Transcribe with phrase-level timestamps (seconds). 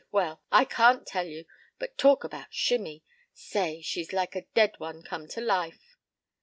[0.11, 1.45] Well, I can't tell you,
[1.77, 3.03] but talk about Shimmie!
[3.35, 5.95] Say, she's like a dead one come to life."